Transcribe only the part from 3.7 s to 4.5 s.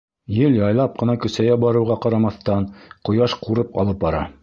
алып бара.